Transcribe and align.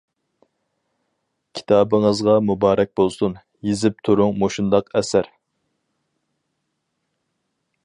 كىتابىڭىزغا 1.59 2.37
مۇبارەك 2.47 2.91
بولسۇن، 3.01 3.37
يېزىپ 3.69 4.01
تۇرۇڭ 4.09 4.35
مۇشۇنداق 4.45 4.91
ئەسەر. 4.95 5.33